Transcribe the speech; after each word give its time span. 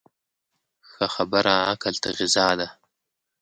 ښه 0.89 1.05
خبره 1.15 1.53
عقل 1.71 1.95
ته 2.03 2.09
غذا 2.17 2.49
ده. 2.59 2.67